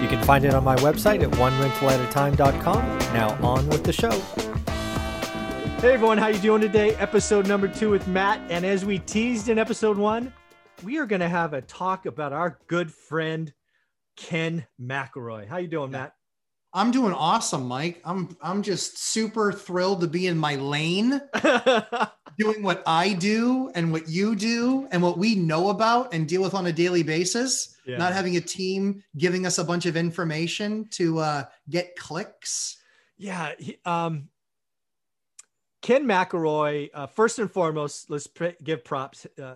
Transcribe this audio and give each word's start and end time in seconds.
You 0.00 0.08
can 0.08 0.22
find 0.24 0.44
it 0.44 0.54
on 0.54 0.62
my 0.64 0.76
website 0.76 1.22
at 1.22 1.30
onerentalatatime.com. 1.30 2.98
Now 3.14 3.36
on 3.42 3.66
with 3.68 3.82
the 3.84 3.92
show. 3.92 4.10
Hey 5.80 5.92
everyone, 5.94 6.18
how 6.18 6.28
you 6.28 6.38
doing 6.38 6.60
today? 6.60 6.94
Episode 6.96 7.46
number 7.46 7.68
two 7.68 7.90
with 7.90 8.06
Matt. 8.08 8.40
And 8.50 8.64
as 8.64 8.84
we 8.84 8.98
teased 8.98 9.48
in 9.48 9.58
episode 9.58 9.98
one, 9.98 10.32
we 10.82 10.98
are 10.98 11.06
going 11.06 11.20
to 11.20 11.28
have 11.28 11.52
a 11.54 11.62
talk 11.62 12.06
about 12.06 12.32
our 12.32 12.58
good 12.66 12.92
friend 12.92 13.52
Ken 14.16 14.66
McElroy. 14.80 15.46
How 15.46 15.58
you 15.58 15.68
doing, 15.68 15.90
Matt? 15.90 16.14
I'm 16.72 16.90
doing 16.90 17.12
awesome, 17.12 17.66
Mike. 17.66 18.02
I'm 18.04 18.36
I'm 18.42 18.62
just 18.62 18.98
super 18.98 19.52
thrilled 19.52 20.02
to 20.02 20.06
be 20.06 20.26
in 20.26 20.36
my 20.36 20.56
lane, 20.56 21.20
doing 22.38 22.62
what 22.62 22.82
I 22.86 23.12
do 23.12 23.70
and 23.74 23.92
what 23.92 24.08
you 24.08 24.36
do 24.36 24.88
and 24.90 25.02
what 25.02 25.18
we 25.18 25.34
know 25.34 25.70
about 25.70 26.12
and 26.12 26.28
deal 26.28 26.42
with 26.42 26.54
on 26.54 26.66
a 26.66 26.72
daily 26.72 27.02
basis. 27.02 27.76
Yeah. 27.84 27.98
Not 27.98 28.12
having 28.12 28.36
a 28.36 28.40
team 28.40 29.02
giving 29.16 29.46
us 29.46 29.58
a 29.58 29.64
bunch 29.64 29.86
of 29.86 29.96
information 29.96 30.88
to 30.92 31.18
uh, 31.18 31.44
get 31.70 31.96
clicks. 31.96 32.78
Yeah. 33.16 33.52
He, 33.58 33.78
um, 33.84 34.28
Ken 35.82 36.04
McElroy, 36.04 36.90
uh, 36.92 37.06
first 37.06 37.38
and 37.38 37.50
foremost, 37.50 38.10
let's 38.10 38.26
pr- 38.26 38.58
give 38.62 38.84
props. 38.84 39.26
Uh, 39.40 39.54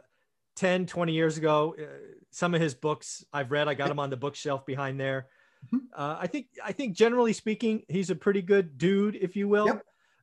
10, 0.57 0.87
20 0.87 1.13
years 1.13 1.39
ago, 1.39 1.75
uh, 1.79 1.85
some 2.31 2.55
of 2.55 2.61
his 2.61 2.75
books 2.75 3.25
I've 3.33 3.51
read, 3.51 3.67
I 3.67 3.75
got 3.75 3.89
them 3.89 3.99
on 3.99 4.11
the 4.11 4.17
bookshelf 4.17 4.67
behind 4.67 5.01
there. 5.01 5.27
Mm-hmm. 5.67 5.87
Uh, 5.95 6.17
I 6.21 6.27
think 6.27 6.47
I 6.65 6.73
think 6.73 6.97
generally 6.97 7.33
speaking, 7.33 7.83
he's 7.89 8.11
a 8.11 8.15
pretty 8.15 8.43
good 8.43 8.79
dude, 8.79 9.17
if 9.17 9.37
you 9.37 9.49
will. 9.49 9.67
Yep, 9.67 9.83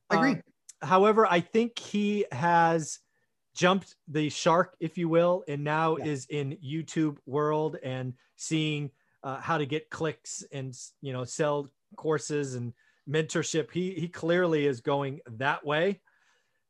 I 0.09 0.15
agree. 0.15 0.41
However, 0.81 1.25
I 1.25 1.39
think 1.39 1.79
he 1.79 2.25
has 2.31 2.99
jumped 3.55 3.95
the 4.07 4.29
shark, 4.29 4.75
if 4.79 4.97
you 4.97 5.09
will, 5.09 5.43
and 5.47 5.63
now 5.63 5.97
yeah. 5.97 6.05
is 6.05 6.27
in 6.29 6.57
YouTube 6.63 7.17
world 7.25 7.77
and 7.83 8.13
seeing 8.35 8.91
uh, 9.23 9.39
how 9.41 9.57
to 9.57 9.65
get 9.65 9.89
clicks 9.89 10.43
and 10.51 10.77
you 11.01 11.13
know 11.13 11.23
sell 11.23 11.69
courses 11.95 12.55
and 12.55 12.73
mentorship. 13.09 13.71
He 13.71 13.91
he 13.93 14.07
clearly 14.07 14.65
is 14.65 14.81
going 14.81 15.21
that 15.37 15.65
way, 15.65 16.01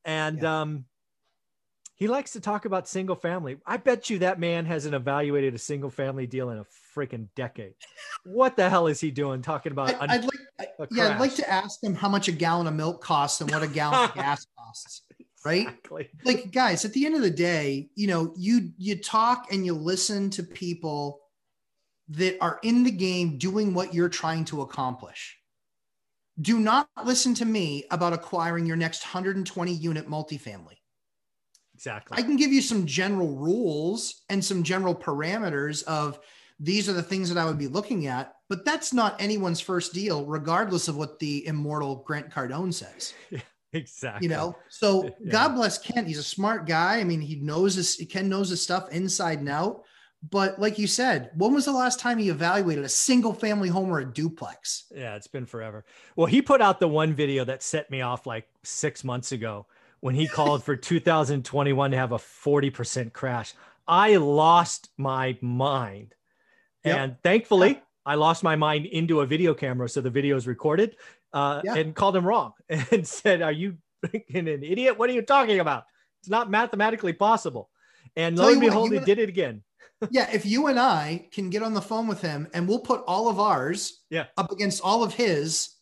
and 0.05 0.41
yeah. 0.41 0.61
um, 0.61 0.85
he 1.95 2.08
likes 2.08 2.33
to 2.33 2.39
talk 2.39 2.66
about 2.66 2.88
single 2.88 3.16
family. 3.16 3.58
I 3.66 3.78
bet 3.78 4.09
you 4.09 4.19
that 4.19 4.39
man 4.39 4.66
hasn't 4.66 4.95
evaluated 4.95 5.55
a 5.55 5.59
single 5.59 5.89
family 5.89 6.28
deal 6.28 6.52
in 6.52 6.59
a 6.59 6.66
freaking 6.95 7.28
decade. 7.35 7.73
What 8.23 8.55
the 8.55 8.69
hell 8.69 8.88
is 8.88 9.02
he 9.02 9.11
doing 9.11 9.41
talking 9.41 9.72
about? 9.72 9.95
I, 9.95 10.16
I'd, 10.16 10.23
like, 10.23 10.39
yeah, 10.92 11.09
I'd 11.09 11.20
like 11.20 11.36
to 11.36 11.50
ask 11.50 11.80
them 11.81 11.95
how 11.95 12.09
much 12.09 12.28
a 12.28 12.31
gallon 12.31 12.67
of 12.67 12.73
milk 12.73 13.03
costs 13.03 13.42
and 13.42 13.50
what 13.52 13.64
a 13.64 13.67
gallon 13.67 14.09
of 14.09 14.16
gas 14.16 14.45
costs. 14.58 15.03
Right? 15.45 15.67
Exactly. 15.67 16.09
Like 16.25 16.52
guys, 16.52 16.84
at 16.84 16.94
the 16.94 17.06
end 17.06 17.16
of 17.16 17.22
the 17.22 17.30
day, 17.30 17.89
you 17.95 18.08
know, 18.08 18.34
you 18.36 18.72
you 18.78 18.97
talk 18.97 19.47
and 19.52 19.66
you 19.66 19.73
listen 19.73 20.30
to 20.31 20.44
people 20.44 21.22
that 22.09 22.38
are 22.42 22.59
in 22.64 22.84
the 22.84 22.92
game 22.92 23.38
doing 23.38 23.73
what 23.73 23.94
you're 23.94 24.09
trying 24.09 24.45
to 24.45 24.61
accomplish. 24.61 25.38
Do 26.39 26.59
not 26.59 26.89
listen 27.03 27.34
to 27.36 27.45
me 27.45 27.86
about 27.91 28.14
acquiring 28.14 28.66
your 28.66 28.78
next 28.78 29.03
120 29.03 29.72
unit 29.72 30.08
multifamily. 30.08 30.78
Exactly. 31.74 32.18
I 32.18 32.22
can 32.22 32.38
give 32.38 32.51
you 32.51 32.62
some 32.62 32.85
general 32.85 33.35
rules 33.35 34.24
and 34.30 34.44
some 34.44 34.63
general 34.63 34.96
parameters 34.96 35.84
of 35.84 36.19
these 36.59 36.90
are 36.90 36.94
the 36.94 37.03
things 37.03 37.29
that 37.29 37.40
I 37.40 37.45
would 37.45 37.57
be 37.57 37.68
looking 37.68 38.07
at, 38.07 38.34
but 38.50 38.66
that's 38.66 38.94
not 38.94 39.22
anyone's 39.22 39.59
first 39.59 39.94
deal, 39.94 40.25
regardless 40.25 40.88
of 40.88 40.97
what 40.97 41.19
the 41.19 41.45
immortal 41.45 42.03
Grant 42.06 42.29
Cardone 42.29 42.73
says. 42.73 43.13
exactly. 43.73 44.28
You 44.28 44.34
know, 44.34 44.57
so 44.69 45.03
yeah. 45.22 45.31
God 45.31 45.56
bless 45.56 45.78
Ken. 45.78 46.06
He's 46.06 46.18
a 46.18 46.23
smart 46.23 46.66
guy. 46.66 46.97
I 47.00 47.03
mean, 47.03 47.22
he 47.22 47.35
knows 47.35 47.75
this, 47.75 48.03
Ken 48.09 48.29
knows 48.29 48.50
his 48.50 48.62
stuff 48.62 48.90
inside 48.91 49.40
and 49.40 49.50
out. 49.50 49.84
But 50.29 50.59
like 50.59 50.79
you 50.79 50.88
said, 50.88 51.29
when 51.35 51.53
was 51.53 51.66
the 51.66 51.72
last 51.72 52.00
time 52.00 52.18
he 52.18 52.29
evaluated 52.29 52.84
a 52.84 52.89
single 52.89 53.34
family 53.34 53.69
home 53.69 53.89
or 53.89 54.00
a 54.00 54.13
duplex? 54.13 54.85
Yeah, 54.94 55.16
it's 55.16 55.28
been 55.28 55.45
forever. 55.45 55.85
Well, 56.16 56.25
he 56.25 56.41
put 56.41 56.59
out 56.59 56.79
the 56.79 56.88
one 56.88 57.13
video 57.13 57.45
that 57.45 57.62
set 57.62 57.91
me 57.91 58.01
off 58.01 58.25
like 58.25 58.47
six 58.63 59.03
months 59.03 59.31
ago 59.31 59.68
when 60.00 60.16
he 60.16 60.28
called 60.28 60.63
for 60.63 60.75
2021 60.75 61.91
to 61.91 61.97
have 61.97 62.12
a 62.12 62.18
40% 62.18 63.13
crash. 63.13 63.53
I 63.88 64.18
lost 64.18 64.89
my 64.97 65.38
mind. 65.39 66.16
Yep. 66.88 66.98
And 66.98 67.16
thankfully, 67.24 67.70
yeah. 67.70 67.80
I 68.06 68.16
lost 68.16 68.44
my 68.44 68.56
mind 68.56 68.86
into 68.86 69.22
a 69.22 69.25
video 69.25 69.53
camera. 69.53 69.90
So 69.90 70.02
the 70.02 70.09
video 70.09 70.38
is 70.38 70.48
recorded 70.48 70.96
uh, 71.34 71.62
yeah. 71.64 71.75
and 71.75 71.94
called 71.94 72.16
him 72.16 72.25
wrong 72.25 72.53
and 72.70 73.08
said, 73.08 73.42
Are 73.42 73.52
you 73.52 73.78
an 74.34 74.48
idiot? 74.48 74.98
What 74.98 75.09
are 75.09 75.14
you 75.14 75.22
talking 75.22 75.59
about? 75.59 75.84
It's 76.22 76.30
not 76.30 76.50
mathematically 76.50 77.14
possible. 77.14 77.70
And 78.16 78.38
lo 78.38 78.50
and 78.50 78.62
behold, 78.62 78.92
he 78.92 79.00
did 79.00 79.20
it 79.20 79.30
again. 79.30 79.64
yeah, 80.12 80.30
if 80.31 80.46
you 80.46 80.68
and 80.68 80.80
I 80.80 81.28
can 81.31 81.50
get 81.50 81.64
on 81.64 81.74
the 81.74 81.81
phone 81.81 82.08
with 82.08 82.22
him 82.22 82.48
and 82.53 82.68
we'll 82.68 82.80
put 82.80 83.04
all 83.08 83.30
of 83.30 83.40
ours 83.40 84.04
yeah. 84.09 84.25
up 84.38 84.52
against 84.52 84.81
all 84.81 85.04
of 85.04 85.14
his, 85.14 85.75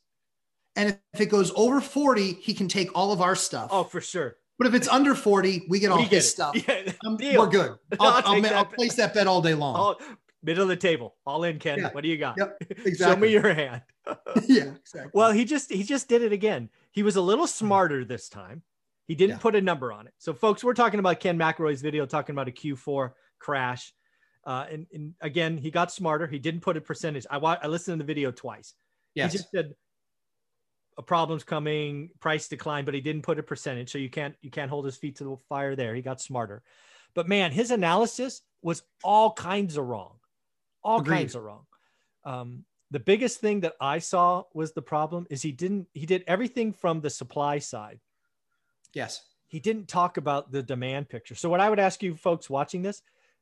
and 0.76 0.98
if 1.14 1.22
it 1.22 1.28
goes 1.28 1.52
over 1.56 1.80
40, 1.80 2.34
he 2.34 2.54
can 2.54 2.68
take 2.68 2.96
all 2.96 3.12
of 3.12 3.22
our 3.22 3.36
stuff. 3.36 3.70
Oh, 3.72 3.84
for 3.84 4.02
sure. 4.02 4.38
But 4.58 4.68
if 4.68 4.74
it's 4.74 4.88
under 4.88 5.16
40, 5.16 5.66
we 5.70 5.80
get 5.80 5.92
all 5.92 6.00
we 6.00 6.06
his 6.06 6.30
stuff. 6.30 6.56
Yeah, 6.68 6.92
um, 7.06 7.18
we're 7.20 7.48
good. 7.48 7.76
I'll, 8.00 8.24
I'll, 8.26 8.46
I'll, 8.46 8.56
I'll, 8.56 8.66
place 8.66 8.96
that 8.96 9.14
bet 9.14 9.28
all 9.28 9.42
day 9.42 9.54
long. 9.54 9.96
Middle 10.46 10.64
of 10.64 10.70
the 10.70 10.76
table, 10.76 11.16
all 11.26 11.44
in, 11.44 11.58
Ken. 11.58 11.80
Yeah. 11.80 11.90
What 11.92 12.04
do 12.04 12.10
you 12.10 12.18
got? 12.18 12.38
Yep, 12.38 12.58
exactly. 12.70 12.96
Show 12.98 13.16
me 13.16 13.30
your 13.30 13.52
hand. 13.52 13.82
yeah, 14.46 14.76
exactly. 14.76 15.12
Well, 15.12 15.32
he 15.32 15.44
just 15.44 15.72
he 15.72 15.82
just 15.82 16.08
did 16.08 16.22
it 16.22 16.32
again. 16.32 16.70
He 16.92 17.02
was 17.02 17.16
a 17.16 17.22
little 17.22 17.48
smarter 17.48 18.06
this 18.06 18.30
time. 18.30 18.62
He 19.08 19.16
didn't 19.16 19.38
yeah. 19.38 19.42
put 19.42 19.56
a 19.56 19.62
number 19.62 19.92
on 19.92 20.06
it. 20.06 20.14
So, 20.20 20.34
folks, 20.34 20.64
we're 20.64 20.76
talking 20.76 21.00
about 21.00 21.20
Ken 21.20 21.38
McElroy's 21.38 21.82
video, 21.82 22.06
talking 22.06 22.36
about 22.36 22.48
a 22.48 22.52
Q4 22.52 23.12
crash. 23.40 23.94
Uh, 24.44 24.66
and, 24.72 24.86
and 24.94 25.14
again, 25.22 25.58
he 25.58 25.72
got 25.72 25.92
smarter. 25.92 26.28
He 26.28 26.38
didn't 26.38 26.62
put 26.62 26.78
a 26.78 26.82
percentage. 26.82 27.26
I 27.32 27.38
I 27.38 27.66
listened 27.66 28.00
to 28.00 28.04
the 28.04 28.08
video 28.08 28.32
twice. 28.32 28.76
Yes. 29.16 29.32
He 29.32 29.40
just 29.40 29.50
said 29.50 29.74
a 30.98 31.02
problem's 31.02 31.44
coming, 31.44 32.12
price 32.20 32.48
decline, 32.48 32.86
but 32.86 32.94
he 32.94 33.02
didn't 33.02 33.24
put 33.24 33.40
a 33.40 33.44
percentage. 33.44 33.92
So 33.92 33.98
you 33.98 34.12
can't 34.12 34.36
you 34.42 34.52
can't 34.52 34.70
hold 34.70 34.86
his 34.86 34.96
feet 34.96 35.16
to 35.18 35.24
the 35.24 35.38
fire 35.50 35.76
there. 35.76 35.96
He 35.96 36.04
got 36.04 36.22
smarter. 36.22 36.62
But 37.16 37.28
man, 37.28 37.52
his 37.52 37.72
analysis 37.72 38.42
was 38.62 38.84
all 39.04 39.32
kinds 39.34 39.78
of 39.78 39.88
wrong. 39.88 40.18
All 40.86 41.00
Agreed. 41.00 41.18
kinds 41.18 41.36
of 41.36 41.44
wrong. 41.44 41.66
Um, 42.24 42.64
the 42.92 43.00
biggest 43.00 43.42
thing 43.42 43.60
that 43.62 43.74
I 43.82 44.00
saw 44.00 44.44
was 44.54 44.72
the 44.72 44.82
problem 44.82 45.28
is 45.30 45.42
he 45.42 45.52
didn't 45.52 45.88
he 45.94 46.06
did 46.06 46.24
everything 46.28 46.72
from 46.72 47.02
the 47.02 47.10
supply 47.10 47.60
side. 47.60 48.00
Yes. 48.94 49.24
He 49.48 49.60
didn't 49.60 49.88
talk 49.88 50.18
about 50.18 50.52
the 50.52 50.64
demand 50.64 51.10
picture. 51.10 51.36
So 51.36 51.50
what 51.50 51.60
I 51.60 51.70
would 51.70 51.80
ask 51.80 52.02
you 52.02 52.16
folks 52.16 52.50
watching 52.50 52.82
this, 52.82 53.02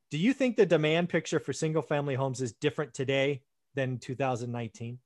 do 0.09 0.17
you 0.17 0.33
think 0.33 0.55
the 0.55 0.65
demand 0.65 1.09
picture 1.09 1.39
for 1.39 1.53
single 1.53 1.81
family 1.81 2.15
homes 2.15 2.41
is 2.41 2.53
different 2.53 2.93
today 2.93 3.41
than 3.75 3.99
2019? 3.99 4.99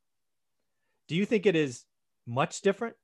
Do 1.07 1.15
you 1.15 1.25
think 1.25 1.45
it 1.45 1.55
is 1.55 1.85
much 2.25 2.61
different? 2.61 2.95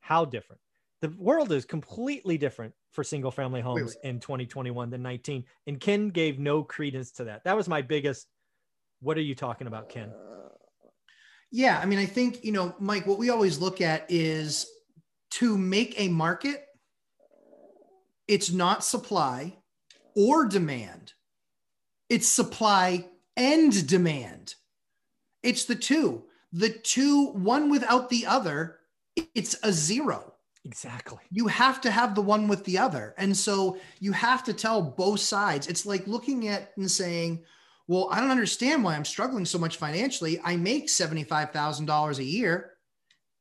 How 0.00 0.24
different? 0.24 0.60
The 1.00 1.08
world 1.18 1.52
is 1.52 1.64
completely 1.64 2.38
different 2.38 2.74
for 2.92 3.04
single 3.04 3.30
family 3.30 3.60
homes 3.60 3.96
really? 4.02 4.10
in 4.10 4.20
2021 4.20 4.90
than 4.90 5.02
19. 5.02 5.44
And 5.66 5.80
Ken 5.80 6.10
gave 6.10 6.38
no 6.38 6.62
credence 6.62 7.10
to 7.12 7.24
that. 7.24 7.44
That 7.44 7.56
was 7.56 7.68
my 7.68 7.82
biggest. 7.82 8.26
What 9.00 9.16
are 9.16 9.22
you 9.22 9.34
talking 9.34 9.66
about, 9.66 9.88
Ken? 9.88 10.12
Yeah. 11.50 11.78
I 11.78 11.86
mean, 11.86 11.98
I 11.98 12.06
think, 12.06 12.44
you 12.44 12.52
know, 12.52 12.74
Mike, 12.78 13.06
what 13.06 13.18
we 13.18 13.30
always 13.30 13.58
look 13.58 13.80
at 13.80 14.06
is 14.08 14.66
to 15.32 15.56
make 15.56 15.98
a 15.98 16.08
market, 16.08 16.64
it's 18.28 18.52
not 18.52 18.84
supply 18.84 19.56
or 20.14 20.46
demand, 20.46 21.14
it's 22.08 22.28
supply 22.28 23.06
and 23.36 23.86
demand. 23.86 24.54
It's 25.42 25.64
the 25.64 25.74
two 25.74 26.24
the 26.52 26.70
two, 26.70 27.26
one 27.28 27.70
without 27.70 28.08
the 28.08 28.26
other, 28.26 28.78
it's 29.34 29.56
a 29.62 29.72
zero. 29.72 30.34
Exactly. 30.64 31.18
You 31.30 31.46
have 31.46 31.80
to 31.82 31.90
have 31.90 32.14
the 32.14 32.20
one 32.20 32.48
with 32.48 32.64
the 32.64 32.78
other. 32.78 33.14
And 33.16 33.34
so 33.36 33.78
you 33.98 34.12
have 34.12 34.44
to 34.44 34.52
tell 34.52 34.82
both 34.82 35.20
sides. 35.20 35.68
It's 35.68 35.86
like 35.86 36.06
looking 36.06 36.48
at 36.48 36.72
and 36.76 36.90
saying, 36.90 37.44
well, 37.90 38.08
I 38.12 38.20
don't 38.20 38.30
understand 38.30 38.84
why 38.84 38.94
I'm 38.94 39.04
struggling 39.04 39.44
so 39.44 39.58
much 39.58 39.76
financially. 39.76 40.40
I 40.44 40.56
make 40.56 40.86
$75,000 40.86 42.18
a 42.18 42.22
year. 42.22 42.74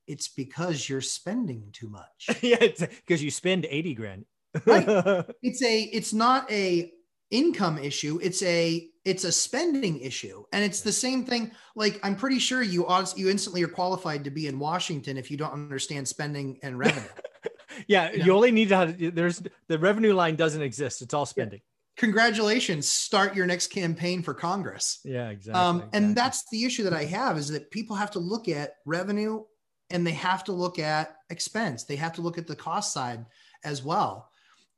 It's 0.08 0.28
because 0.28 0.90
you're 0.90 1.02
spending 1.02 1.70
too 1.72 1.88
much. 1.88 2.30
yeah, 2.42 2.58
because 2.58 3.22
you 3.22 3.30
spend 3.30 3.68
80 3.70 3.94
grand. 3.94 4.26
right. 4.66 4.88
It's 5.44 5.62
a 5.62 5.82
it's 5.84 6.14
not 6.14 6.52
a 6.52 6.92
income 7.30 7.78
issue 7.78 8.18
it's 8.24 8.42
a 8.42 8.90
it's 9.06 9.24
a 9.24 9.32
spending 9.32 10.00
issue 10.00 10.44
and 10.52 10.64
it's 10.64 10.82
the 10.82 10.92
same 10.92 11.24
thing 11.24 11.52
like 11.76 12.00
i'm 12.02 12.16
pretty 12.16 12.40
sure 12.40 12.64
you 12.64 12.88
you 13.16 13.30
instantly 13.30 13.62
are 13.62 13.68
qualified 13.68 14.24
to 14.24 14.32
be 14.32 14.48
in 14.48 14.58
washington 14.58 15.16
if 15.16 15.30
you 15.30 15.38
don't 15.38 15.54
understand 15.54 16.08
spending 16.08 16.58
and 16.64 16.80
revenue 16.80 17.08
yeah 17.88 18.12
you, 18.12 18.18
know? 18.18 18.26
you, 18.26 18.34
only 18.34 18.50
need 18.50 18.70
to 18.70 18.76
have, 18.76 19.14
there's 19.14 19.44
the 19.68 19.78
revenue 19.78 20.12
line 20.16 20.36
doesn't 20.36 20.64
exist 20.64 21.04
it's 21.04 21.14
all 21.14 21.28
spending. 21.28 21.62
Congratulations 22.00 22.88
start 22.88 23.36
your 23.36 23.46
next 23.46 23.68
campaign 23.68 24.24
for 24.24 24.34
congress 24.34 25.00
yeah 25.04 25.30
exactly, 25.30 25.62
um, 25.62 25.76
exactly 25.78 25.98
and 25.98 26.16
that's 26.16 26.50
the 26.50 26.64
issue 26.64 26.84
that 26.84 26.94
i 26.94 27.04
have 27.04 27.38
is 27.38 27.50
that 27.50 27.70
people 27.72 27.96
have 27.96 28.10
to 28.10 28.20
look 28.20 28.48
at 28.48 28.76
revenue 28.86 29.44
and 29.90 30.08
they 30.08 30.12
have 30.12 30.44
to 30.44 30.54
look 30.54 30.80
at 30.80 31.18
expense 31.30 31.84
they 31.84 31.98
have 31.98 32.14
to 32.14 32.22
look 32.22 32.38
at 32.38 32.48
the 32.48 32.56
cost 32.56 32.94
side 32.94 33.26
as 33.66 33.84
well 33.84 34.30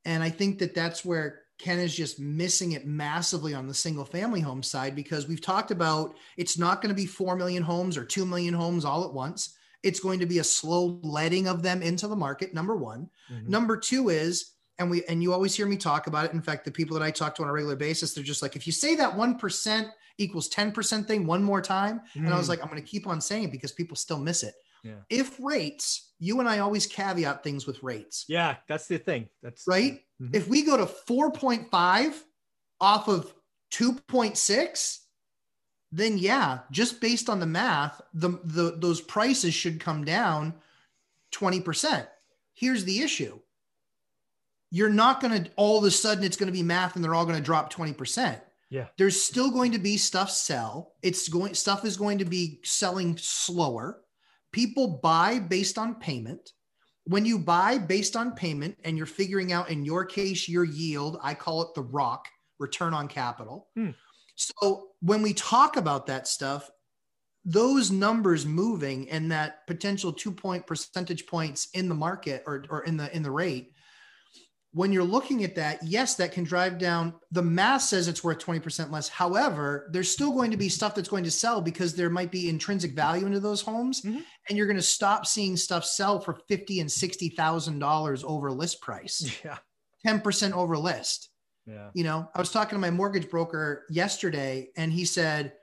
and 0.05 0.23
i 0.23 0.29
think 0.29 0.57
that 0.57 0.73
that's 0.73 1.05
where 1.05 1.41
Ken 1.61 1.77
is 1.77 1.95
just 1.95 2.19
missing 2.19 2.71
it 2.71 2.87
massively 2.87 3.53
on 3.53 3.67
the 3.67 3.73
single 3.73 4.03
family 4.03 4.41
home 4.41 4.63
side 4.63 4.95
because 4.95 5.27
we've 5.27 5.41
talked 5.41 5.69
about 5.69 6.15
it's 6.35 6.57
not 6.57 6.81
going 6.81 6.89
to 6.89 6.99
be 6.99 7.05
4 7.05 7.35
million 7.35 7.61
homes 7.61 7.97
or 7.97 8.03
2 8.03 8.25
million 8.25 8.55
homes 8.55 8.83
all 8.83 9.05
at 9.05 9.13
once. 9.13 9.55
It's 9.83 9.99
going 9.99 10.19
to 10.21 10.25
be 10.25 10.39
a 10.39 10.43
slow 10.43 10.99
letting 11.03 11.47
of 11.47 11.61
them 11.61 11.83
into 11.83 12.07
the 12.07 12.15
market. 12.15 12.55
Number 12.55 12.75
one. 12.75 13.09
Mm-hmm. 13.31 13.49
Number 13.49 13.77
two 13.77 14.09
is, 14.09 14.50
and 14.81 14.89
we, 14.89 15.03
and 15.05 15.21
you 15.21 15.31
always 15.31 15.55
hear 15.55 15.67
me 15.67 15.77
talk 15.77 16.07
about 16.07 16.25
it. 16.25 16.33
In 16.33 16.41
fact, 16.41 16.65
the 16.65 16.71
people 16.71 16.97
that 16.97 17.05
I 17.05 17.11
talk 17.11 17.35
to 17.35 17.43
on 17.43 17.49
a 17.49 17.53
regular 17.53 17.75
basis, 17.75 18.13
they're 18.13 18.23
just 18.23 18.41
like, 18.41 18.55
if 18.55 18.65
you 18.65 18.73
say 18.73 18.95
that 18.95 19.13
1% 19.13 19.91
equals 20.17 20.49
10% 20.49 21.07
thing 21.07 21.27
one 21.27 21.43
more 21.43 21.61
time, 21.61 21.99
mm-hmm. 21.99 22.25
and 22.25 22.33
I 22.33 22.37
was 22.37 22.47
mm. 22.47 22.49
like, 22.49 22.63
I'm 22.63 22.69
going 22.69 22.81
to 22.81 22.87
keep 22.87 23.05
on 23.05 23.21
saying 23.21 23.43
it 23.43 23.51
because 23.51 23.71
people 23.71 23.95
still 23.95 24.17
miss 24.17 24.41
it. 24.41 24.55
Yeah. 24.83 24.95
If 25.11 25.39
rates, 25.39 26.13
you 26.17 26.39
and 26.39 26.49
I 26.49 26.59
always 26.59 26.87
caveat 26.87 27.43
things 27.43 27.67
with 27.67 27.83
rates. 27.83 28.25
Yeah, 28.27 28.55
that's 28.67 28.87
the 28.87 28.97
thing. 28.97 29.29
That's 29.43 29.67
right. 29.67 30.01
Mm-hmm. 30.19 30.35
If 30.35 30.47
we 30.47 30.63
go 30.63 30.77
to 30.77 30.85
4.5 30.85 32.13
off 32.79 33.07
of 33.07 33.31
2.6, 33.71 34.97
then 35.91 36.17
yeah, 36.17 36.59
just 36.71 36.99
based 36.99 37.29
on 37.29 37.39
the 37.39 37.45
math, 37.45 38.01
the, 38.15 38.39
the 38.43 38.77
those 38.79 39.01
prices 39.01 39.53
should 39.53 39.79
come 39.79 40.03
down 40.03 40.55
20%. 41.33 42.07
Here's 42.55 42.83
the 42.85 43.01
issue. 43.01 43.37
You're 44.71 44.89
not 44.89 45.21
going 45.21 45.43
to 45.43 45.51
all 45.57 45.77
of 45.77 45.83
a 45.83 45.91
sudden 45.91 46.23
it's 46.23 46.37
going 46.37 46.47
to 46.47 46.53
be 46.53 46.63
math 46.63 46.95
and 46.95 47.03
they're 47.03 47.13
all 47.13 47.25
going 47.25 47.37
to 47.37 47.43
drop 47.43 47.71
20%. 47.71 48.41
Yeah. 48.69 48.87
There's 48.97 49.21
still 49.21 49.51
going 49.51 49.73
to 49.73 49.79
be 49.79 49.97
stuff 49.97 50.31
sell. 50.31 50.93
It's 51.03 51.27
going 51.27 51.53
stuff 51.53 51.83
is 51.83 51.97
going 51.97 52.19
to 52.19 52.25
be 52.25 52.61
selling 52.63 53.17
slower 53.17 54.01
people 54.51 54.99
buy 55.01 55.39
based 55.39 55.77
on 55.77 55.95
payment. 55.95 56.51
When 57.05 57.25
you 57.25 57.39
buy 57.39 57.77
based 57.77 58.15
on 58.15 58.33
payment 58.33 58.77
and 58.83 58.97
you're 58.97 59.05
figuring 59.05 59.51
out, 59.51 59.69
in 59.69 59.85
your 59.85 60.05
case, 60.05 60.47
your 60.47 60.63
yield, 60.63 61.19
I 61.23 61.33
call 61.33 61.61
it 61.63 61.73
the 61.73 61.81
rock 61.81 62.27
return 62.59 62.93
on 62.93 63.07
capital. 63.07 63.69
Hmm. 63.75 63.91
So 64.35 64.89
when 65.01 65.21
we 65.21 65.33
talk 65.33 65.77
about 65.77 66.07
that 66.07 66.27
stuff, 66.27 66.69
those 67.43 67.89
numbers 67.89 68.45
moving 68.45 69.09
and 69.09 69.31
that 69.31 69.65
potential 69.65 70.13
two 70.13 70.31
point 70.31 70.67
percentage 70.67 71.25
points 71.25 71.69
in 71.73 71.89
the 71.89 71.95
market 71.95 72.43
or, 72.45 72.65
or 72.69 72.83
in 72.83 72.97
the 72.97 73.13
in 73.15 73.23
the 73.23 73.31
rate 73.31 73.73
when 74.73 74.93
you're 74.93 75.03
looking 75.03 75.43
at 75.43 75.55
that, 75.55 75.79
yes, 75.83 76.15
that 76.15 76.31
can 76.31 76.45
drive 76.45 76.77
down. 76.77 77.13
The 77.31 77.41
math 77.41 77.81
says 77.81 78.07
it's 78.07 78.23
worth 78.23 78.39
20% 78.39 78.89
less. 78.89 79.09
However, 79.09 79.89
there's 79.91 80.09
still 80.09 80.31
going 80.31 80.51
to 80.51 80.57
be 80.57 80.69
stuff 80.69 80.95
that's 80.95 81.09
going 81.09 81.25
to 81.25 81.31
sell 81.31 81.61
because 81.61 81.93
there 81.93 82.09
might 82.09 82.31
be 82.31 82.47
intrinsic 82.47 82.93
value 82.93 83.25
into 83.25 83.41
those 83.41 83.61
homes. 83.61 84.01
Mm-hmm. 84.01 84.19
And 84.47 84.57
you're 84.57 84.67
going 84.67 84.77
to 84.77 84.81
stop 84.81 85.25
seeing 85.25 85.57
stuff 85.57 85.83
sell 85.83 86.21
for 86.21 86.39
50 86.47 86.79
and 86.79 86.89
$60,000 86.89 88.23
over 88.23 88.51
list 88.51 88.81
price. 88.81 89.39
Yeah. 89.45 89.57
10% 90.05 90.53
over 90.53 90.77
list. 90.77 91.29
Yeah. 91.67 91.89
You 91.93 92.03
know, 92.03 92.27
I 92.33 92.39
was 92.39 92.51
talking 92.51 92.75
to 92.75 92.79
my 92.79 92.89
mortgage 92.89 93.29
broker 93.29 93.85
yesterday 93.89 94.69
and 94.75 94.91
he 94.91 95.05
said, 95.05 95.53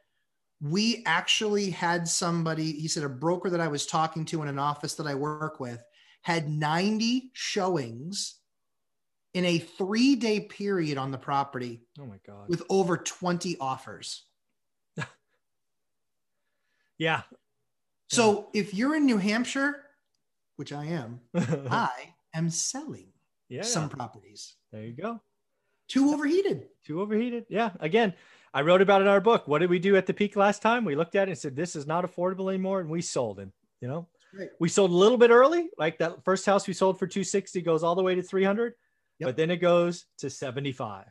we 0.60 1.02
actually 1.06 1.70
had 1.70 2.06
somebody, 2.06 2.72
he 2.72 2.88
said, 2.88 3.02
a 3.02 3.08
broker 3.08 3.50
that 3.50 3.60
I 3.60 3.68
was 3.68 3.86
talking 3.86 4.24
to 4.26 4.42
in 4.42 4.48
an 4.48 4.58
office 4.58 4.94
that 4.94 5.06
I 5.06 5.14
work 5.14 5.58
with 5.58 5.82
had 6.22 6.48
90 6.48 7.30
showings 7.32 8.38
in 9.34 9.44
a 9.44 9.58
three 9.58 10.16
day 10.16 10.40
period 10.40 10.98
on 10.98 11.10
the 11.10 11.18
property. 11.18 11.82
Oh 11.98 12.06
my 12.06 12.18
God. 12.26 12.48
With 12.48 12.62
over 12.68 12.96
20 12.96 13.56
offers. 13.60 14.24
yeah. 16.98 17.22
So 18.08 18.48
yeah. 18.52 18.60
if 18.60 18.74
you're 18.74 18.96
in 18.96 19.06
New 19.06 19.18
Hampshire, 19.18 19.84
which 20.56 20.72
I 20.72 20.86
am, 20.86 21.20
I 21.34 22.14
am 22.34 22.50
selling 22.50 23.08
yeah. 23.48 23.62
some 23.62 23.88
properties. 23.88 24.54
There 24.72 24.82
you 24.82 24.92
go. 24.92 25.20
Too 25.88 26.12
overheated. 26.12 26.68
Too 26.84 27.00
overheated. 27.00 27.46
Yeah. 27.48 27.70
Again, 27.80 28.14
I 28.52 28.62
wrote 28.62 28.82
about 28.82 29.00
it 29.00 29.04
in 29.04 29.08
our 29.08 29.20
book. 29.20 29.46
What 29.46 29.58
did 29.58 29.70
we 29.70 29.78
do 29.78 29.96
at 29.96 30.06
the 30.06 30.14
peak 30.14 30.36
last 30.36 30.62
time? 30.62 30.84
We 30.84 30.96
looked 30.96 31.14
at 31.14 31.28
it 31.28 31.32
and 31.32 31.38
said, 31.38 31.56
this 31.56 31.76
is 31.76 31.86
not 31.86 32.04
affordable 32.04 32.48
anymore. 32.48 32.80
And 32.80 32.90
we 32.90 33.02
sold 33.02 33.38
it. 33.40 33.48
You 33.80 33.88
know, 33.88 34.08
we 34.58 34.68
sold 34.68 34.90
a 34.90 34.94
little 34.94 35.18
bit 35.18 35.30
early. 35.30 35.68
Like 35.78 35.98
that 35.98 36.24
first 36.24 36.44
house 36.44 36.66
we 36.66 36.74
sold 36.74 36.98
for 36.98 37.06
260 37.06 37.60
goes 37.62 37.82
all 37.82 37.94
the 37.94 38.02
way 38.02 38.14
to 38.14 38.22
300 38.22 38.74
Yep. 39.18 39.28
But 39.28 39.36
then 39.36 39.50
it 39.50 39.56
goes 39.56 40.06
to 40.18 40.30
75. 40.30 41.06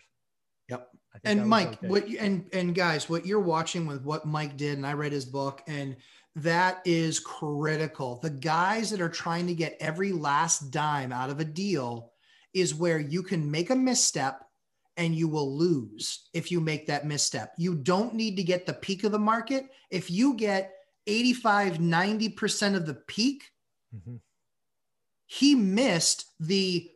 Yep. 0.70 0.90
And 1.24 1.48
Mike, 1.48 1.74
okay. 1.74 1.88
what 1.88 2.10
you, 2.10 2.20
and 2.20 2.46
and 2.54 2.76
guys, 2.76 3.10
what 3.10 3.26
you're 3.26 3.40
watching 3.40 3.86
with 3.86 4.04
what 4.04 4.26
Mike 4.26 4.58
did, 4.58 4.78
and 4.78 4.86
I 4.86 4.94
read 4.94 5.12
his 5.12 5.26
book, 5.26 5.64
and 5.68 5.96
that 6.36 6.82
is 6.86 7.20
critical. 7.20 8.20
The 8.22 8.30
guys 8.30 8.92
that 8.92 9.02
are 9.02 9.10
trying 9.10 9.48
to 9.48 9.56
get 9.56 9.78
every 9.80 10.12
last 10.12 10.72
dime 10.72 11.12
out 11.12 11.30
of 11.30 11.40
a 11.40 11.46
deal 11.46 12.12
is 12.54 12.76
where 12.76 13.00
you 13.00 13.24
can 13.24 13.50
make 13.50 13.70
a 13.70 13.76
misstep 13.76 14.42
and 14.98 15.16
you 15.16 15.28
will 15.28 15.58
lose 15.58 16.28
if 16.34 16.52
you 16.52 16.60
make 16.60 16.88
that 16.88 17.06
misstep. 17.06 17.54
You 17.58 17.76
don't 17.76 18.14
need 18.14 18.36
to 18.38 18.44
get 18.44 18.66
the 18.66 18.74
peak 18.74 19.04
of 19.04 19.12
the 19.12 19.20
market. 19.20 19.70
If 19.90 20.12
you 20.12 20.36
get 20.36 20.74
85, 21.08 21.78
90% 21.78 22.76
of 22.76 22.86
the 22.86 22.96
peak, 22.96 23.44
mm-hmm. 23.96 24.18
he 25.26 25.56
missed 25.56 26.26
the 26.40 26.90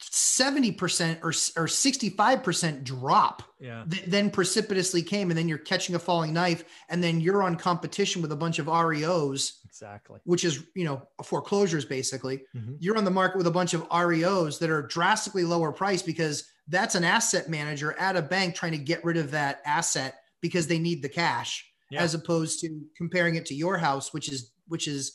70% 0.00 1.18
or, 1.22 1.28
or 1.28 1.66
65% 1.66 2.84
drop 2.84 3.42
yeah. 3.60 3.84
that 3.86 4.10
then 4.10 4.30
precipitously 4.30 5.02
came 5.02 5.30
and 5.30 5.38
then 5.38 5.48
you're 5.48 5.58
catching 5.58 5.94
a 5.94 5.98
falling 5.98 6.32
knife 6.32 6.64
and 6.88 7.04
then 7.04 7.20
you're 7.20 7.42
on 7.42 7.56
competition 7.56 8.22
with 8.22 8.32
a 8.32 8.36
bunch 8.36 8.58
of 8.58 8.66
reos 8.66 9.60
exactly 9.64 10.18
which 10.24 10.44
is 10.44 10.64
you 10.74 10.84
know 10.84 11.02
foreclosures 11.22 11.84
basically 11.84 12.42
mm-hmm. 12.56 12.74
you're 12.78 12.96
on 12.96 13.04
the 13.04 13.10
market 13.10 13.36
with 13.36 13.46
a 13.46 13.50
bunch 13.50 13.74
of 13.74 13.86
reos 13.88 14.58
that 14.58 14.70
are 14.70 14.82
drastically 14.82 15.44
lower 15.44 15.70
price 15.70 16.02
because 16.02 16.44
that's 16.68 16.94
an 16.94 17.04
asset 17.04 17.48
manager 17.48 17.92
at 17.98 18.16
a 18.16 18.22
bank 18.22 18.54
trying 18.54 18.72
to 18.72 18.78
get 18.78 19.04
rid 19.04 19.16
of 19.16 19.30
that 19.30 19.60
asset 19.66 20.20
because 20.40 20.66
they 20.66 20.78
need 20.78 21.02
the 21.02 21.08
cash 21.08 21.66
yeah. 21.90 22.00
as 22.00 22.14
opposed 22.14 22.60
to 22.60 22.80
comparing 22.96 23.34
it 23.34 23.44
to 23.46 23.54
your 23.54 23.76
house 23.76 24.14
which 24.14 24.32
is 24.32 24.52
which 24.68 24.88
is 24.88 25.12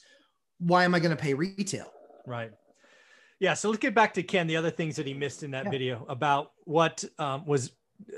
why 0.60 0.84
am 0.84 0.94
i 0.94 1.00
going 1.00 1.16
to 1.16 1.22
pay 1.22 1.34
retail 1.34 1.92
right 2.28 2.52
yeah. 3.40 3.54
So 3.54 3.70
let's 3.70 3.80
get 3.80 3.94
back 3.94 4.14
to 4.16 4.24
Ken. 4.24 4.48
The 4.48 4.58
other 4.58 4.72
things 4.72 4.96
that 4.96 5.06
he 5.06 5.14
missed 5.14 5.44
in 5.44 5.52
that 5.52 5.66
yeah. 5.66 5.72
video 5.72 6.06
about 6.10 6.52
what 6.64 7.04
um, 7.20 7.46
was 7.46 7.72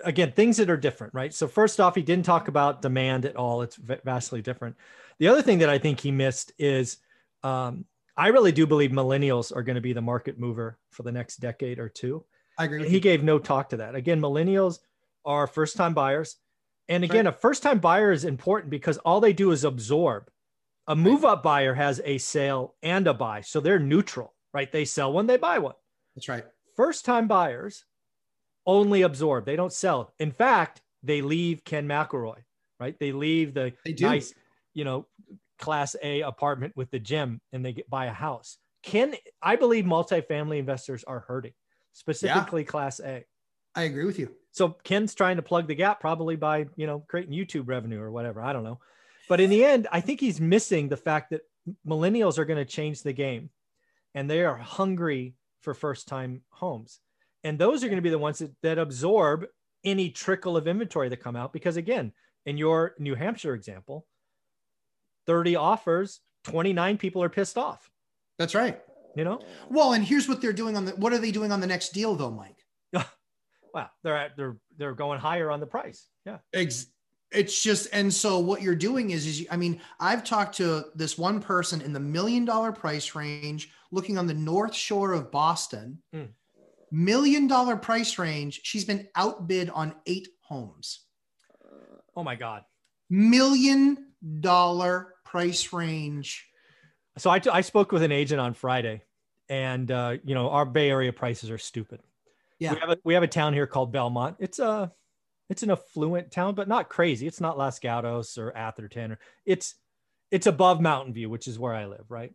again 0.03 0.31
things 0.31 0.57
that 0.57 0.69
are 0.69 0.77
different, 0.77 1.13
right? 1.13 1.33
So 1.33 1.47
first 1.47 1.79
off, 1.79 1.95
he 1.95 2.01
didn't 2.01 2.25
talk 2.25 2.47
about 2.47 2.81
demand 2.81 3.25
at 3.25 3.35
all. 3.35 3.61
It's 3.61 3.75
vastly 3.75 4.41
different. 4.41 4.75
The 5.19 5.27
other 5.27 5.41
thing 5.41 5.59
that 5.59 5.69
I 5.69 5.77
think 5.77 5.99
he 5.99 6.11
missed 6.11 6.51
is 6.59 6.97
um, 7.43 7.85
I 8.15 8.27
really 8.27 8.51
do 8.51 8.67
believe 8.67 8.91
millennials 8.91 9.55
are 9.55 9.63
going 9.63 9.75
to 9.75 9.81
be 9.81 9.93
the 9.93 10.01
market 10.01 10.39
mover 10.39 10.77
for 10.91 11.03
the 11.03 11.11
next 11.11 11.37
decade 11.37 11.79
or 11.79 11.89
two. 11.89 12.23
I 12.57 12.65
agree. 12.65 12.87
he 12.87 12.95
you. 12.95 12.99
gave 12.99 13.23
no 13.23 13.39
talk 13.39 13.69
to 13.69 13.77
that. 13.77 13.95
Again, 13.95 14.19
millennials 14.19 14.79
are 15.25 15.45
first 15.47 15.77
time 15.77 15.93
buyers. 15.93 16.37
And 16.89 17.03
again, 17.03 17.25
right. 17.25 17.33
a 17.33 17.37
first 17.37 17.63
time 17.63 17.79
buyer 17.79 18.11
is 18.11 18.23
important 18.23 18.71
because 18.71 18.97
all 18.99 19.19
they 19.19 19.33
do 19.33 19.51
is 19.51 19.63
absorb. 19.63 20.31
A 20.87 20.95
move 20.95 21.25
up 21.25 21.43
buyer 21.43 21.73
has 21.73 22.01
a 22.05 22.17
sale 22.17 22.75
and 22.81 23.07
a 23.07 23.13
buy. 23.13 23.41
So 23.41 23.59
they're 23.59 23.77
neutral 23.77 24.33
right? 24.57 24.71
They 24.71 24.85
sell 24.85 25.13
one, 25.13 25.27
they 25.27 25.37
buy 25.37 25.59
one. 25.59 25.75
That's 26.15 26.27
right. 26.27 26.43
First 26.75 27.05
time 27.05 27.27
buyers 27.27 27.85
only 28.65 29.03
absorb, 29.03 29.45
they 29.45 29.55
don't 29.55 29.71
sell. 29.71 30.15
In 30.17 30.31
fact, 30.31 30.81
they 31.03 31.21
leave 31.21 31.63
Ken 31.63 31.87
McElroy, 31.87 32.39
right? 32.79 32.95
They 32.99 33.11
leave 33.11 33.53
the 33.53 33.73
nice, 33.99 34.33
you 34.73 34.83
know, 34.83 35.05
class 35.59 35.95
A 36.01 36.21
apartment 36.21 36.75
with 36.75 36.89
the 36.89 36.97
gym 36.97 37.39
and 37.53 37.63
they 37.63 37.71
get 37.71 37.87
buy 37.87 38.07
a 38.07 38.11
house. 38.11 38.57
Ken, 38.81 39.13
I 39.43 39.57
believe 39.57 39.85
multifamily 39.85 40.57
investors 40.57 41.03
are 41.03 41.19
hurting, 41.19 41.53
specifically 41.93 42.63
yeah. 42.63 42.67
class 42.67 42.99
A. 42.99 43.25
I 43.75 43.83
agree 43.83 44.05
with 44.05 44.17
you. 44.17 44.31
So 44.53 44.69
Ken's 44.83 45.13
trying 45.13 45.35
to 45.35 45.43
plug 45.43 45.67
the 45.67 45.75
gap 45.75 45.99
probably 45.99 46.35
by, 46.35 46.65
you 46.75 46.87
know, 46.87 47.05
creating 47.07 47.33
YouTube 47.33 47.67
revenue 47.67 48.01
or 48.01 48.11
whatever. 48.11 48.41
I 48.41 48.53
don't 48.53 48.63
know. 48.63 48.79
But 49.29 49.39
in 49.39 49.51
the 49.51 49.63
end, 49.63 49.87
I 49.91 50.01
think 50.01 50.19
he's 50.19 50.41
missing 50.41 50.89
the 50.89 50.97
fact 50.97 51.29
that 51.29 51.41
millennials 51.87 52.39
are 52.39 52.45
going 52.45 52.57
to 52.57 52.65
change 52.65 53.03
the 53.03 53.13
game 53.13 53.51
and 54.17 54.27
they 54.27 54.43
are 54.43 54.57
hungry 54.57 55.35
for 55.61 55.75
first 55.75 56.07
time 56.07 56.41
homes. 56.49 57.01
And 57.43 57.59
those 57.59 57.83
are 57.83 57.87
going 57.87 57.99
to 57.99 58.01
be 58.01 58.09
the 58.09 58.17
ones 58.17 58.39
that, 58.39 58.51
that 58.63 58.79
absorb 58.79 59.45
any 59.83 60.09
trickle 60.09 60.57
of 60.57 60.67
inventory 60.67 61.07
that 61.09 61.17
come 61.17 61.35
out. 61.35 61.53
Because 61.53 61.77
again, 61.77 62.13
in 62.43 62.57
your 62.57 62.95
New 62.97 63.13
Hampshire 63.13 63.53
example, 63.53 64.07
30 65.27 65.55
offers, 65.55 66.19
29 66.45 66.97
people 66.97 67.21
are 67.21 67.29
pissed 67.29 67.59
off. 67.59 67.91
That's 68.39 68.55
right. 68.55 68.81
You 69.15 69.23
know? 69.23 69.39
Well, 69.69 69.93
and 69.93 70.03
here's 70.03 70.27
what 70.27 70.41
they're 70.41 70.51
doing 70.51 70.75
on 70.75 70.85
the 70.85 70.91
what 70.93 71.13
are 71.13 71.19
they 71.19 71.31
doing 71.31 71.51
on 71.51 71.59
the 71.59 71.67
next 71.67 71.89
deal 71.89 72.15
though, 72.15 72.31
Mike? 72.31 72.57
Wow, 73.73 73.89
they're 74.01 74.17
at, 74.17 74.31
they're 74.35 74.57
they're 74.77 74.95
going 74.95 75.19
higher 75.19 75.51
on 75.51 75.59
the 75.59 75.67
price. 75.67 76.07
Yeah. 76.25 76.37
Ex- 76.51 76.87
it's 77.31 77.61
just 77.61 77.87
and 77.91 78.13
so 78.13 78.39
what 78.39 78.61
you're 78.61 78.75
doing 78.75 79.11
is 79.11 79.25
is 79.25 79.41
you, 79.41 79.47
I 79.51 79.57
mean, 79.57 79.81
I've 79.99 80.23
talked 80.23 80.57
to 80.57 80.85
this 80.95 81.17
one 81.17 81.41
person 81.41 81.81
in 81.81 81.93
the 81.93 81.99
million 81.99 82.45
dollar 82.45 82.71
price 82.71 83.15
range 83.15 83.69
looking 83.91 84.17
on 84.17 84.27
the 84.27 84.33
north 84.33 84.75
shore 84.75 85.13
of 85.13 85.31
Boston. 85.31 86.01
Mm. 86.13 86.29
Million 86.91 87.47
dollar 87.47 87.75
price 87.75 88.17
range, 88.17 88.61
she's 88.63 88.85
been 88.85 89.07
outbid 89.15 89.69
on 89.69 89.93
8 90.05 90.27
homes. 90.41 91.01
Oh 92.15 92.23
my 92.23 92.35
god. 92.35 92.63
Million 93.09 94.13
dollar 94.39 95.15
price 95.25 95.73
range. 95.73 96.47
So 97.17 97.29
I, 97.29 97.39
t- 97.39 97.49
I 97.49 97.61
spoke 97.61 97.91
with 97.91 98.03
an 98.03 98.11
agent 98.11 98.39
on 98.39 98.53
Friday 98.53 99.01
and 99.49 99.91
uh, 99.91 100.17
you 100.23 100.33
know, 100.33 100.49
our 100.49 100.65
Bay 100.65 100.89
Area 100.89 101.11
prices 101.11 101.51
are 101.51 101.57
stupid. 101.57 101.99
Yeah. 102.59 102.73
We 102.73 102.79
have 102.79 102.89
a, 102.89 102.97
we 103.03 103.13
have 103.13 103.23
a 103.23 103.27
town 103.27 103.53
here 103.53 103.67
called 103.67 103.91
Belmont. 103.91 104.37
It's 104.39 104.59
a 104.59 104.91
it's 105.49 105.63
an 105.63 105.71
affluent 105.71 106.31
town, 106.31 106.55
but 106.55 106.67
not 106.67 106.89
crazy. 106.89 107.27
It's 107.27 107.41
not 107.41 107.57
Los 107.57 107.79
Gatos 107.79 108.37
or 108.37 108.55
Atherton 108.55 109.13
or 109.13 109.19
it's 109.45 109.75
it's 110.29 110.47
above 110.47 110.81
Mountain 110.81 111.13
View, 111.13 111.29
which 111.29 111.47
is 111.47 111.57
where 111.57 111.73
I 111.73 111.85
live, 111.85 112.05
right? 112.09 112.33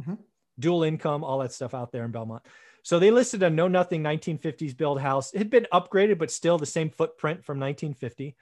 Mm-hmm. 0.00 0.14
Dual 0.58 0.84
income, 0.84 1.22
all 1.24 1.40
that 1.40 1.52
stuff 1.52 1.74
out 1.74 1.92
there 1.92 2.04
in 2.04 2.10
Belmont. 2.10 2.42
So 2.82 2.98
they 2.98 3.10
listed 3.10 3.42
a 3.42 3.50
no 3.50 3.68
nothing 3.68 4.02
1950s 4.02 4.76
build 4.76 5.00
house. 5.00 5.32
It 5.32 5.38
had 5.38 5.50
been 5.50 5.66
upgraded, 5.72 6.18
but 6.18 6.30
still 6.30 6.58
the 6.58 6.66
same 6.66 6.90
footprint 6.90 7.44
from 7.44 7.58
1950, 7.58 8.36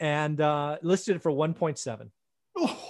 and 0.00 0.40
uh, 0.40 0.78
listed 0.82 1.16
it 1.16 1.22
for 1.22 1.32
1.7 1.32 2.10
oh. 2.56 2.80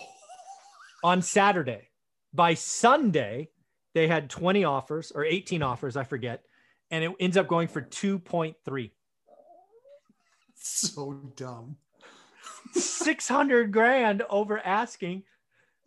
on 1.05 1.23
Saturday. 1.23 1.91
By 2.33 2.55
Sunday, 2.55 3.51
they 3.95 4.09
had 4.09 4.29
20 4.29 4.65
offers 4.65 5.13
or 5.15 5.25
18 5.25 5.63
offers, 5.63 5.97
I 5.97 6.05
forget, 6.05 6.43
and 6.91 7.05
it 7.05 7.13
ends 7.21 7.37
up 7.37 7.49
going 7.49 7.69
for 7.69 7.83
2.3. 7.83 8.91
So 10.67 11.13
dumb. 11.37 11.77
600 12.73 13.73
grand 13.73 14.23
over 14.29 14.59
asking. 14.59 15.23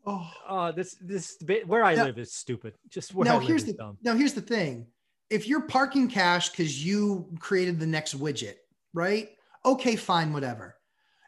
Oh, 0.05 0.27
uh, 0.47 0.71
this 0.71 0.95
this 1.01 1.35
bit 1.37 1.67
where 1.67 1.83
I 1.83 1.95
now, 1.95 2.05
live 2.05 2.17
is 2.17 2.33
stupid. 2.33 2.73
Just 2.89 3.13
where 3.13 3.25
now 3.25 3.39
I 3.39 3.43
here's 3.43 3.65
the 3.65 3.73
dumb. 3.73 3.97
now 4.01 4.15
here's 4.15 4.33
the 4.33 4.41
thing. 4.41 4.87
If 5.29 5.47
you're 5.47 5.67
parking 5.67 6.09
cash 6.09 6.49
because 6.49 6.83
you 6.83 7.27
created 7.39 7.79
the 7.79 7.85
next 7.85 8.17
widget, 8.17 8.55
right? 8.93 9.29
Okay, 9.65 9.95
fine, 9.95 10.33
whatever. 10.33 10.77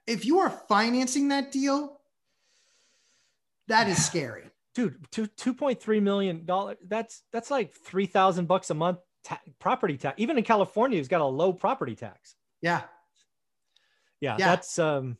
If 0.08 0.25
you 0.25 0.39
are 0.39 0.50
financing 0.50 1.27
that 1.27 1.51
deal, 1.51 2.00
that 3.67 3.88
is 3.88 4.03
scary, 4.05 4.46
dude. 4.74 5.05
Two 5.12 5.27
two 5.27 5.53
point 5.53 5.81
three 5.81 6.00
million 6.00 6.46
dollar. 6.46 6.77
That's 6.88 7.24
that's 7.34 7.51
like 7.51 7.74
three 7.74 8.05
thousand 8.05 8.48
bucks 8.48 8.70
a 8.70 8.74
month 8.74 9.00
ta- 9.24 9.41
property 9.60 9.98
tax. 9.98 10.15
Even 10.17 10.38
in 10.38 10.43
California, 10.43 10.98
it's 10.98 11.10
got 11.10 11.22
a 11.22 11.25
low 11.25 11.51
property 11.53 11.96
tax. 11.96 12.36
Yeah, 12.62 12.81
yeah, 14.22 14.38
yeah. 14.40 14.48
that's 14.48 14.80
um 14.80 15.18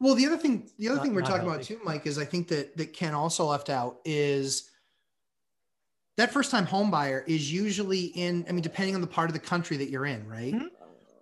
well 0.00 0.14
the 0.14 0.26
other 0.26 0.36
thing 0.36 0.68
the 0.78 0.88
other 0.88 0.96
not, 0.96 1.04
thing 1.04 1.14
we're 1.14 1.22
talking 1.22 1.48
healthy. 1.48 1.74
about 1.74 1.80
too 1.80 1.80
mike 1.84 2.06
is 2.06 2.18
i 2.18 2.24
think 2.24 2.48
that 2.48 2.76
that 2.76 2.92
ken 2.92 3.14
also 3.14 3.46
left 3.46 3.70
out 3.70 4.00
is 4.04 4.70
that 6.16 6.30
first 6.30 6.50
time 6.50 6.66
home 6.66 6.90
buyer 6.90 7.24
is 7.26 7.50
usually 7.50 8.06
in 8.06 8.44
i 8.48 8.52
mean 8.52 8.62
depending 8.62 8.94
on 8.94 9.00
the 9.00 9.06
part 9.06 9.30
of 9.30 9.34
the 9.34 9.40
country 9.40 9.76
that 9.76 9.88
you're 9.88 10.06
in 10.06 10.26
right 10.28 10.54
mm-hmm. 10.54 10.66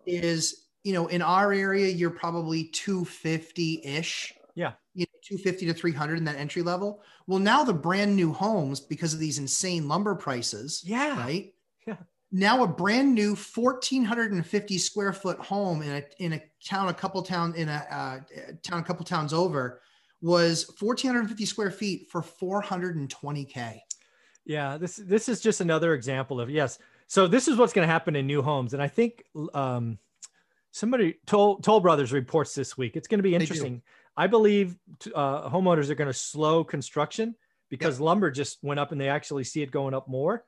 is 0.07 0.67
you 0.83 0.93
know 0.93 1.07
in 1.09 1.23
our 1.23 1.53
area 1.53 1.89
you're 1.89 2.11
probably 2.11 2.65
250-ish 2.73 4.35
yeah 4.55 4.73
you 4.95 5.03
know 5.03 5.19
250 5.23 5.67
to 5.67 5.75
300 5.75 6.19
in 6.19 6.25
that 6.25 6.37
entry 6.37 6.63
level 6.63 7.03
well 7.27 7.39
now 7.39 7.63
the 7.63 7.73
brand 7.73 8.17
new 8.17 8.33
homes 8.33 8.81
because 8.81 9.13
of 9.13 9.21
these 9.21 9.39
insane 9.39 9.87
lumber 9.87 10.15
prices 10.15 10.83
yeah 10.85 11.21
right 11.21 11.53
yeah 11.87 11.97
now 12.33 12.63
a 12.63 12.67
brand 12.67 13.15
new 13.15 13.31
1450 13.31 14.79
square 14.79 15.13
foot 15.13 15.39
home 15.39 15.83
in 15.83 15.91
a 15.91 16.03
in 16.19 16.33
a 16.35 16.43
town 16.65 16.89
a 16.89 16.95
couple 16.95 17.23
town 17.23 17.55
in 17.57 17.69
a 17.69 17.87
uh, 17.91 18.21
town 18.63 18.81
a 18.81 18.83
couple 18.83 19.05
towns 19.05 19.33
over 19.33 19.81
was 20.23 20.67
1450 20.79 21.47
square 21.47 21.71
feet 21.71 22.09
for 22.11 22.23
420k 22.23 23.81
yeah 24.45 24.77
this 24.77 24.97
this 24.97 25.29
is 25.29 25.41
just 25.41 25.61
another 25.61 25.95
example 25.95 26.41
of 26.41 26.51
yes. 26.51 26.79
So 27.07 27.27
this 27.27 27.49
is 27.49 27.57
what's 27.57 27.73
going 27.73 27.89
to 27.89 27.93
happen 27.93 28.15
in 28.15 28.29
new 28.29 28.41
homes 28.41 28.73
and 28.73 28.81
i 28.81 28.87
think 28.87 29.25
um, 29.53 29.99
somebody 30.73 31.17
toll, 31.27 31.57
toll 31.57 31.81
brothers 31.81 32.13
reports 32.13 32.55
this 32.55 32.77
week. 32.77 32.97
It's 32.97 33.09
going 33.09 33.19
to 33.19 33.23
be 33.23 33.35
interesting. 33.35 33.83
I 34.17 34.27
believe 34.27 34.77
uh, 35.15 35.49
homeowners 35.49 35.91
are 35.91 35.95
going 35.95 36.09
to 36.09 36.15
slow 36.15 36.65
construction 36.65 37.35
because 37.69 37.97
yep. 37.97 38.05
lumber 38.05 38.31
just 38.31 38.59
went 38.63 38.81
up 38.81 38.93
and 38.93 39.01
they 39.01 39.09
actually 39.09 39.45
see 39.45 39.63
it 39.63 39.71
going 39.71 39.95
up 39.95 40.09
more 40.09 40.45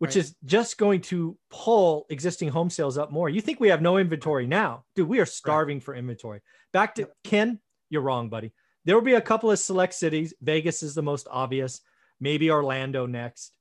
which 0.00 0.16
right. 0.16 0.24
is 0.24 0.34
just 0.46 0.78
going 0.78 1.02
to 1.02 1.36
pull 1.50 2.06
existing 2.08 2.48
home 2.48 2.70
sales 2.70 2.96
up 2.96 3.12
more. 3.12 3.28
You 3.28 3.42
think 3.42 3.60
we 3.60 3.68
have 3.68 3.82
no 3.82 3.98
inventory 3.98 4.46
now? 4.46 4.84
Dude, 4.96 5.06
we 5.06 5.20
are 5.20 5.26
starving 5.26 5.76
right. 5.76 5.84
for 5.84 5.94
inventory. 5.94 6.40
Back 6.72 6.94
to 6.94 7.02
yep. 7.02 7.12
Ken, 7.22 7.60
you're 7.90 8.00
wrong, 8.00 8.30
buddy. 8.30 8.52
There 8.86 8.94
will 8.94 9.02
be 9.02 9.12
a 9.12 9.20
couple 9.20 9.50
of 9.50 9.58
select 9.58 9.92
cities. 9.92 10.32
Vegas 10.40 10.82
is 10.82 10.94
the 10.94 11.02
most 11.02 11.28
obvious, 11.30 11.82
maybe 12.18 12.50
Orlando 12.50 13.04
next. 13.04 13.52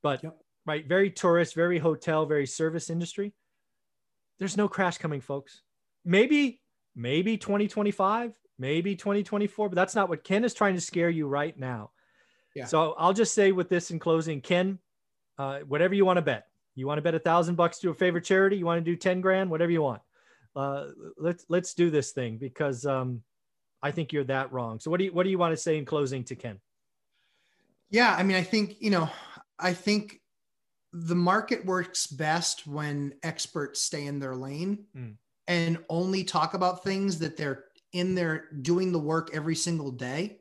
But 0.00 0.22
yep. 0.22 0.38
right, 0.66 0.86
very 0.86 1.10
tourist, 1.10 1.56
very 1.56 1.80
hotel, 1.80 2.26
very 2.26 2.46
service 2.46 2.90
industry. 2.90 3.34
There's 4.38 4.56
no 4.56 4.68
crash 4.68 4.98
coming, 4.98 5.20
folks. 5.20 5.62
Maybe, 6.04 6.60
maybe 6.94 7.36
2025, 7.38 8.38
maybe 8.56 8.94
2024, 8.94 9.68
but 9.68 9.74
that's 9.74 9.96
not 9.96 10.08
what 10.08 10.22
Ken 10.22 10.44
is 10.44 10.54
trying 10.54 10.76
to 10.76 10.80
scare 10.80 11.10
you 11.10 11.26
right 11.26 11.58
now. 11.58 11.90
Yeah. 12.54 12.66
So 12.66 12.94
I'll 12.96 13.12
just 13.12 13.34
say 13.34 13.50
with 13.50 13.68
this 13.68 13.90
in 13.90 13.98
closing, 13.98 14.40
Ken, 14.40 14.78
uh, 15.38 15.60
whatever 15.60 15.94
you 15.94 16.04
want 16.04 16.16
to 16.16 16.22
bet. 16.22 16.46
You 16.74 16.86
want 16.86 16.98
to 16.98 17.02
bet 17.02 17.14
a 17.14 17.18
thousand 17.18 17.56
bucks 17.56 17.78
to 17.80 17.90
a 17.90 17.94
favorite 17.94 18.24
charity? 18.24 18.56
You 18.56 18.66
want 18.66 18.84
to 18.84 18.90
do 18.90 18.96
10 18.96 19.20
grand, 19.20 19.50
whatever 19.50 19.70
you 19.70 19.82
want. 19.82 20.02
Uh, 20.54 20.86
let's, 21.16 21.44
let's 21.48 21.74
do 21.74 21.90
this 21.90 22.12
thing 22.12 22.38
because 22.38 22.86
um, 22.86 23.22
I 23.82 23.90
think 23.90 24.12
you're 24.12 24.24
that 24.24 24.52
wrong. 24.52 24.80
So 24.80 24.90
what 24.90 24.98
do 24.98 25.04
you, 25.04 25.12
what 25.12 25.24
do 25.24 25.30
you 25.30 25.38
want 25.38 25.52
to 25.52 25.56
say 25.56 25.76
in 25.76 25.84
closing 25.84 26.24
to 26.24 26.36
Ken? 26.36 26.60
Yeah. 27.90 28.14
I 28.14 28.22
mean, 28.22 28.36
I 28.36 28.42
think, 28.42 28.76
you 28.80 28.90
know, 28.90 29.08
I 29.58 29.72
think 29.72 30.20
the 30.92 31.14
market 31.14 31.64
works 31.64 32.06
best 32.06 32.66
when 32.66 33.14
experts 33.22 33.80
stay 33.80 34.06
in 34.06 34.18
their 34.18 34.36
lane 34.36 34.84
mm. 34.96 35.14
and 35.46 35.78
only 35.88 36.24
talk 36.24 36.54
about 36.54 36.84
things 36.84 37.18
that 37.18 37.36
they're 37.36 37.64
in 37.92 38.14
there 38.14 38.46
doing 38.62 38.92
the 38.92 38.98
work 38.98 39.30
every 39.32 39.54
single 39.54 39.90
day 39.90 40.38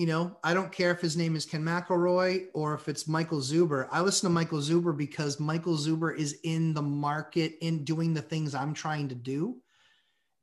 you 0.00 0.06
know, 0.06 0.34
I 0.42 0.54
don't 0.54 0.72
care 0.72 0.90
if 0.92 1.02
his 1.02 1.14
name 1.14 1.36
is 1.36 1.44
Ken 1.44 1.62
McElroy 1.62 2.46
or 2.54 2.72
if 2.72 2.88
it's 2.88 3.06
Michael 3.06 3.40
Zuber. 3.40 3.86
I 3.92 4.00
listen 4.00 4.30
to 4.30 4.32
Michael 4.32 4.60
Zuber 4.60 4.96
because 4.96 5.38
Michael 5.38 5.76
Zuber 5.76 6.16
is 6.16 6.38
in 6.42 6.72
the 6.72 6.80
market 6.80 7.58
in 7.60 7.84
doing 7.84 8.14
the 8.14 8.22
things 8.22 8.54
I'm 8.54 8.72
trying 8.72 9.10
to 9.10 9.14
do. 9.14 9.58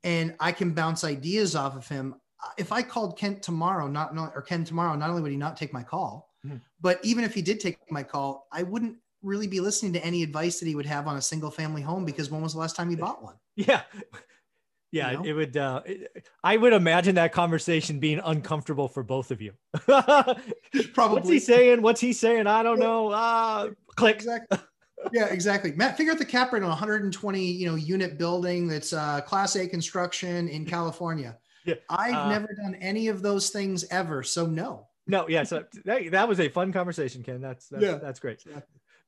And 0.04 0.36
I 0.38 0.52
can 0.52 0.74
bounce 0.74 1.02
ideas 1.02 1.56
off 1.56 1.74
of 1.74 1.88
him. 1.88 2.14
If 2.56 2.70
I 2.70 2.82
called 2.82 3.18
Kent 3.18 3.42
tomorrow, 3.42 3.88
not, 3.88 4.14
not 4.14 4.30
or 4.36 4.42
Ken 4.42 4.62
tomorrow, 4.62 4.94
not 4.94 5.10
only 5.10 5.22
would 5.22 5.32
he 5.32 5.36
not 5.36 5.56
take 5.56 5.72
my 5.72 5.82
call, 5.82 6.32
mm-hmm. 6.46 6.58
but 6.80 7.00
even 7.02 7.24
if 7.24 7.34
he 7.34 7.42
did 7.42 7.58
take 7.58 7.78
my 7.90 8.04
call, 8.04 8.46
I 8.52 8.62
wouldn't 8.62 8.96
really 9.22 9.48
be 9.48 9.58
listening 9.58 9.92
to 9.94 10.04
any 10.04 10.22
advice 10.22 10.60
that 10.60 10.66
he 10.66 10.76
would 10.76 10.86
have 10.86 11.08
on 11.08 11.16
a 11.16 11.22
single 11.22 11.50
family 11.50 11.82
home 11.82 12.04
because 12.04 12.30
when 12.30 12.42
was 12.42 12.52
the 12.52 12.60
last 12.60 12.76
time 12.76 12.90
he 12.90 12.94
bought 12.94 13.24
one? 13.24 13.34
Yeah. 13.56 13.82
Yeah, 14.90 15.10
you 15.10 15.16
know? 15.18 15.24
it 15.24 15.32
would. 15.32 15.56
Uh, 15.56 15.82
it, 15.84 16.26
I 16.42 16.56
would 16.56 16.72
imagine 16.72 17.16
that 17.16 17.32
conversation 17.32 17.98
being 17.98 18.20
uncomfortable 18.24 18.88
for 18.88 19.02
both 19.02 19.30
of 19.30 19.42
you. 19.42 19.52
Probably. 19.86 20.54
What's 20.94 21.28
he 21.28 21.38
saying? 21.38 21.82
What's 21.82 22.00
he 22.00 22.12
saying? 22.12 22.46
I 22.46 22.62
don't 22.62 22.78
know. 22.78 23.10
Uh, 23.10 23.70
click. 23.96 24.16
Exactly. 24.16 24.58
Yeah, 25.12 25.26
exactly. 25.26 25.72
Matt, 25.72 25.96
figure 25.96 26.12
out 26.12 26.18
the 26.18 26.24
cap 26.24 26.52
rate 26.52 26.62
on 26.62 26.66
a 26.66 26.70
120, 26.70 27.40
you 27.40 27.66
know, 27.66 27.76
unit 27.76 28.18
building 28.18 28.66
that's 28.66 28.92
uh, 28.92 29.20
Class 29.20 29.56
A 29.56 29.66
construction 29.66 30.48
in 30.48 30.64
California. 30.64 31.38
Yeah. 31.64 31.74
I've 31.88 32.14
uh, 32.14 32.28
never 32.28 32.48
done 32.54 32.74
any 32.80 33.08
of 33.08 33.22
those 33.22 33.50
things 33.50 33.84
ever, 33.90 34.22
so 34.22 34.46
no. 34.46 34.86
No, 35.06 35.28
yeah. 35.28 35.42
So 35.44 35.64
that, 35.84 36.10
that 36.10 36.28
was 36.28 36.40
a 36.40 36.48
fun 36.48 36.72
conversation, 36.72 37.22
Ken. 37.22 37.40
That's 37.40 37.68
that's, 37.68 37.82
yeah. 37.82 37.94
that's 37.94 38.20
great. 38.20 38.42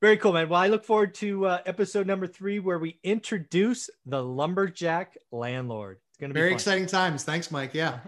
Very 0.01 0.17
cool, 0.17 0.33
man. 0.33 0.49
Well, 0.49 0.59
I 0.59 0.67
look 0.67 0.83
forward 0.83 1.13
to 1.15 1.45
uh, 1.45 1.59
episode 1.67 2.07
number 2.07 2.25
three 2.25 2.57
where 2.57 2.79
we 2.79 2.97
introduce 3.03 3.87
the 4.07 4.21
lumberjack 4.21 5.15
landlord. 5.31 5.99
It's 6.09 6.17
going 6.17 6.31
to 6.31 6.33
be 6.33 6.39
very 6.39 6.49
fun. 6.49 6.55
exciting 6.55 6.85
times. 6.87 7.23
Thanks, 7.23 7.51
Mike. 7.51 7.75
Yeah. 7.75 7.99